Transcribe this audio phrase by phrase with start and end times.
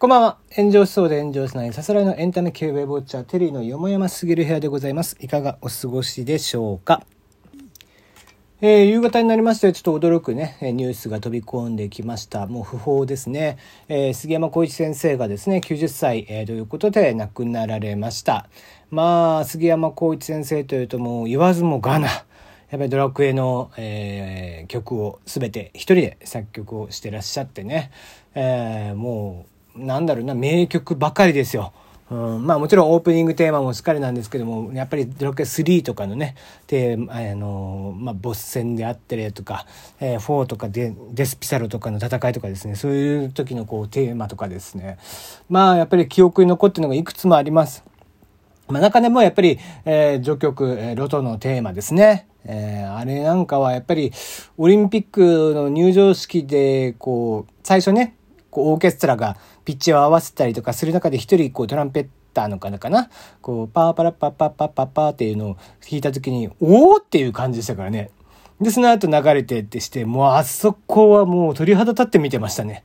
[0.00, 0.38] こんばんは。
[0.56, 1.74] 炎上しそうで炎上しない。
[1.74, 5.14] さすらいのエンタメ系ウェブウォッチャーテリーのよもやますぎる部屋でございます。
[5.20, 7.02] いかがお過ごしでしょうか？
[8.62, 12.46] えー、夕方になりましてちょっと驚くねニュースが飛び込んできました。
[12.46, 13.58] もう不法ですね、
[13.90, 18.48] えー、杉山浩一先生がですね90歳、えー、ということで亡くなられました。
[18.88, 22.24] まあ杉山浩一先生というともう言わずもがなやっ
[22.70, 27.90] ぱりドラクエの、えー、曲を全て一人で作曲をしてらっしゃってね、
[28.34, 31.72] えー、もうなんだろうな名曲ばかりですよ。
[32.10, 36.34] うん、まあもちろんオープニングテーマもしっかりなんですけども、やっぱりドラクエ3とかのね、
[36.66, 39.64] テーマ、あの、まあボス戦であったりとか、
[40.00, 44.98] えー、4とかデデスピサロとかの戦いとかですね、そういう時のこうテーマとかですね、
[45.48, 47.84] まあやっぱり記憶に残ってるのがいくつもあります。
[48.66, 52.26] まあ中でもやっぱり、えー、序曲、えー、ロトのテーマですね。
[52.44, 54.12] えー、あれなんかはやっぱり
[54.56, 58.16] オリンピックの入場式でこう最初ね
[58.50, 59.36] こうオーケストラが
[59.70, 63.08] ピッチを合わせたりとかする中で一人こうトランペッターのかなかな？
[63.40, 68.10] こうパーパラッパッパッパッパッパーっていうのを弾いた時におおっていう感じでしたからね。
[68.60, 72.82] で、その後流れてってして、もうあそこはもう鳥肌立って見てましたね。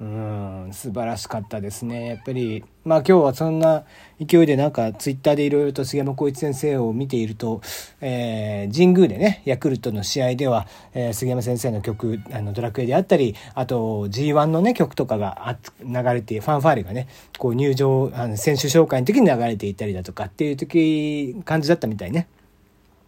[0.00, 3.84] うん素晴らしかったですねやっぱりまあ今日はそんな
[4.18, 7.60] 勢いでなんかツイッターでいろいろと杉山浩一先生を見ていると、
[8.00, 22.26] えー、神宮でねヤクルトの試合では、えー、杉山先生の曲あのドラクエであったりあと G1 のね曲とかが流れてファンファーレがねこう入場あの選手紹介の時に流れていたりだとかっていう時感じだったみたいね。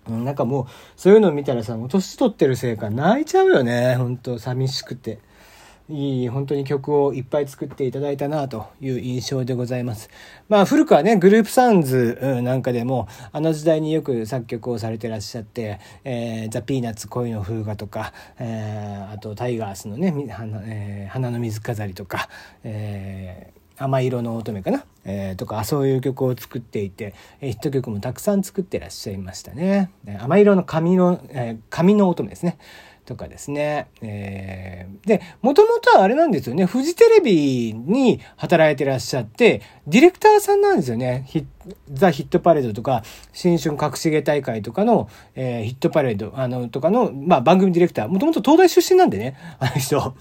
[0.09, 5.21] なんかもうそういうのを見たらさもう年取ってるせいか泣いちゃうよね本当寂しくて。
[5.89, 10.09] いい本当に曲をいっぱい作っていただいたなという印象でございます。
[10.49, 22.29] まあ古くはね、グループサウンズなんかでも、あの時代によく作曲をされてらっしゃって、えー、ザ・ピーナッツ恋の風画とか、えー、あとタイガースのね、花,、えー、花の水飾りとか、
[22.65, 29.91] えー甘色の乙女かな、えー、とかそういう曲を作っていて、えー、ヒット曲もたくさん作ってらっしゃいましたね。
[30.21, 32.59] 甘色の髪の、えー、髪の乙女ですね。
[33.05, 33.89] とかですね。
[34.01, 36.67] えー、で、もともとはあれなんですよね。
[36.67, 41.27] フジテレビに働いてらっしゃって、ディレクターさんなんですよね。
[41.93, 43.03] ザ・ヒットパレードとか、
[43.33, 48.09] 新春隠し芸大会とかの、えー、ヒットパレード、あの、とかの、まあ、番組ディレクター。
[48.09, 50.15] もともと東大出身なんでね、あの人。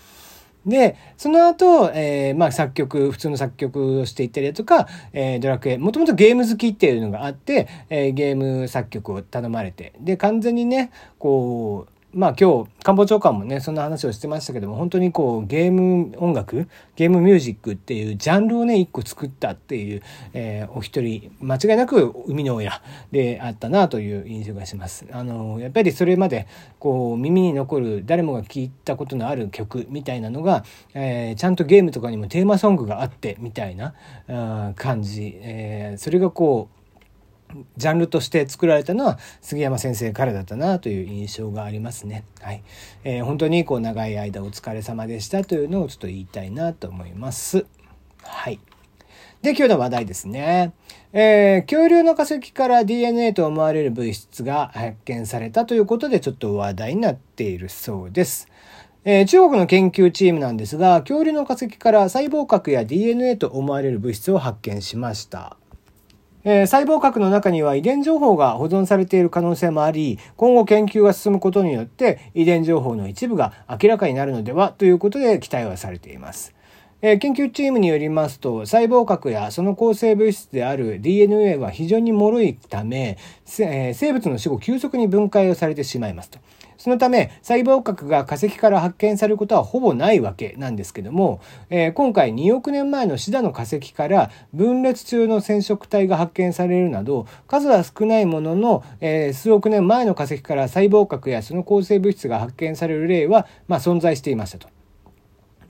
[0.66, 25.06] で、その後、えー、まあ作曲、普通の作曲をしていったりだとか、えー、ドラクエ、もともとゲーム好きっていうのがあって、えー、ゲーム作曲を頼まれて、で、完全にね、こう、まあ今日官房長官もねそんな話をしてましたけども本当にこうゲーム音楽ゲームミュージックっていうジャンルをね一個作ったっていう、えー、お一人間違いなく生みの親であったなという印象がします。
[25.12, 26.48] あのやっぱりそれまで
[26.80, 33.94] こう耳に残る誰もが聴いたことのある曲みたいなのが、えー、ちゃんとゲームとかにもテーマソングがあってみたいな
[34.76, 36.81] 感じ、えー、それがこう
[37.78, 42.24] ジャンルとして作られたのは杉山先生からだったなという印象がありますね。
[42.42, 42.64] はい。
[43.04, 47.66] えー、本当にこう長い間お疲れ様でしたというのをちょっと言いたいなと思います。
[48.24, 48.60] はい。
[49.42, 50.74] で、今日の話題ですね。
[51.14, 58.48] えー、恐竜の化石から DNA と思われる物質が発見されたということでちょっと話題になっているそうです。
[59.04, 65.58] えー、中国の研究チームなんですが、恐竜の化石から細胞核や DNA と思われる物質を発見しました。
[66.44, 76.56] えー、細胞核の中には遺伝情報が保存されている可能性もあり、今後研究が進むことによって遺伝情報の一部が明らかになるのではということで期待はされています。
[77.04, 83.18] えー、研究チームによりますと、細胞核やその構成物質である DNA は非常に脆いため、
[83.60, 86.40] えー、生物の死後急速に分解をされてしまいますと。
[86.82, 104.68] そのため細胞核が化石から発見されることはほぼないわけなんですけども、えー、今回2億年前のシダの化石から分裂中の染色体が発見されるなど数は少ないものの、えー、数億年前の化石から細胞核やその構成物質が発見される例は、まあ、存在していましたと。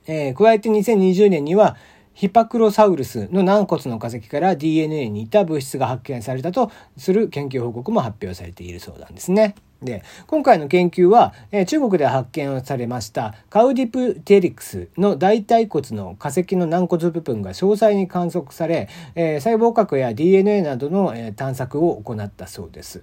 [0.07, 1.75] えー、加えて2020年には
[2.13, 9.55] ヒパクロサウルスの軟骨の化石から DNA に似た物質が発見されたとする研究報告も発表されているそうなんですね。
[9.81, 23.01] で、今回の研究は、えー、中国で発見をされましたカウディプテリクスの大腿骨の化石の軟骨部分が詳細に観測され、えー、細胞核や DNA などの、えー、探索を行ったそうです。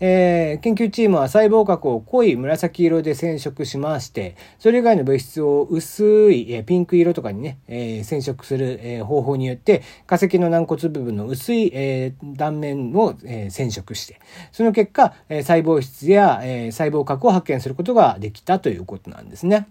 [0.00, 14.20] えー、研究チームは細胞核を濃い紫色で染色しまして、それ以外の物質を薄い、え、ピンク色とかにね、えー、染色する、え、方法によって、化石の軟骨部分の薄い、えー、断面を、えー、染色して、
[14.52, 19.68] その結果、えー、細胞質や、えー、細胞核を発見することができたということなんですね。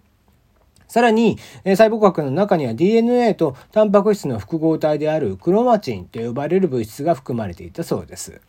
[0.88, 8.42] さらに、細胞核の中には DNA とタンパク質の複合体であるクロマチンと呼ばれる物質が含まれていたそうです。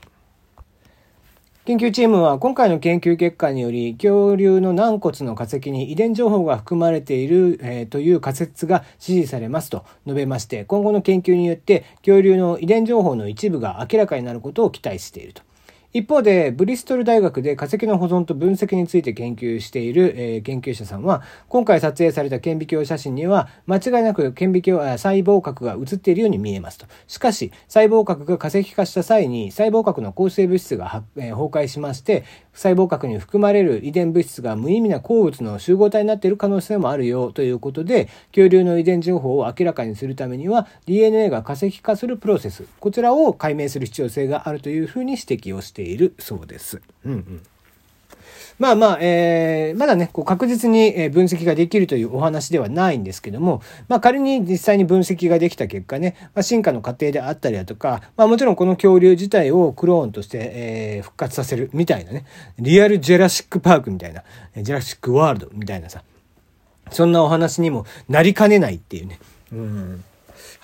[1.67, 15.43] 研究チームは今回の研究結果により恐竜の軟骨の化石に遺伝情報が含まれている、えー、という仮説が支持されますと述べまして今後の研究によって恐竜の遺伝情報の一部が明らかになることを期待していると。
[15.97, 26.87] 一方で、ブリストル大学で化石の保存と分析について研究している、えー、研究者さんは、今回撮影された顕微鏡写真には、間違いなく顕微鏡、細胞核が写っているように見えますと。
[27.07, 32.25] しかし、細胞核が化石化した際に、細胞核の構成物質が、えー、崩壊しまして、
[32.55, 46.81] 細胞核に含まれる遺伝物質が無意味な鉱物の集合体になっている可能性もあるよということで、恐竜の遺伝情報を明らかにするためには、DNA が化石化するプロセス、こちらを解明する必要性があるというふうに指摘をしていますいるそうです。
[47.05, 47.43] うんうん
[48.59, 62.27] まあまあ、えー、まだね、こう確実に分析ができるというお話ではないんですけども、まあ仮に実際に分析ができた結果ね、まあ、進化の過程であったりだとか、まあもちろんこの恐竜自体をクローンとして、えー、復活させるみたいなね、
[62.59, 64.23] リアルジェラシックパークみたいな、
[64.63, 66.05] ジェラシックワールドみたいなさ、
[66.91, 69.19] そんなお話にもなりかねないっていうね。
[69.53, 70.05] うん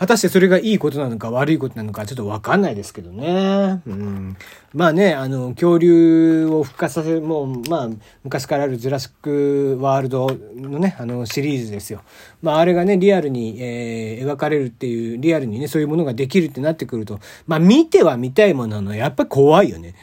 [0.00, 3.82] 果たしてそれがいいことなのか悪いことなのかちょっとわかんないですけどね。
[3.86, 4.36] うん。
[4.72, 7.88] まあね、あの、恐竜を復活させる、もう、まあ、
[8.24, 12.00] 昔からあるジュラシックワールドのね、あの、シリーズですよ。
[12.40, 19.94] まあ、あれがね、リアルに、えー、描かれるっていう、リアルにね、そういうものができるってなってくると、まあ、見ては見たいものなの、やっぱり怖いよね。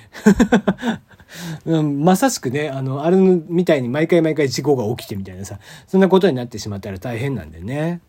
[1.66, 5.58] うん、まさしくね、あの、あれみたいに毎回毎回事故が起きてみたいなさ、
[5.88, 8.00] そんなことになってしまったら大変なんでね。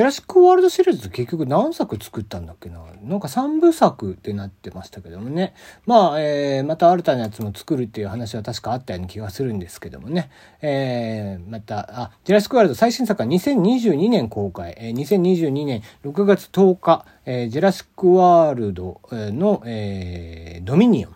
[0.00, 2.78] ジュラシック・ワールドシリーズって結局何作作ったんだっけな？
[3.02, 5.52] なんか3部作ってなってましたけどもね。
[5.84, 10.30] まあ、えー、また新たなやつも作るっていう話は確かあったような気がするんですけどもね。
[10.62, 14.74] えー、また、あ、ジュラシック・ワールド最新作は2022年公開。
[14.78, 21.12] えー、2022年6月10日、えー、ジュラシック・ワールドの、えー、ドミニオン。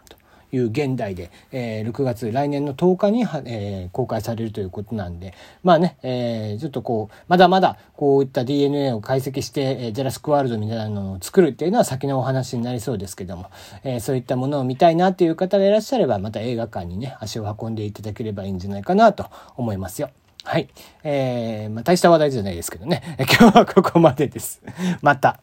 [0.54, 13.50] いう現代で、えー、6月、来年の10日に、えー、公開されるということなんで、まあね、えー、ちょっとこう、まだまだこういった DNA を解析して、えー、ジェラスクワールドみたいなのを作るっていうのは先のお話になりそうですけども、
[13.82, 20.10] えー、そういったものを見たいなっていう方がいらっしゃれば、また映画館にね、足を運んでいただければいいんじゃないかなと思いますよ。
[20.44, 20.68] はい。
[21.02, 23.16] えー、まあ、大した話題じゃないですけどね。
[23.18, 24.60] 今日はここまでです。
[25.00, 25.40] また。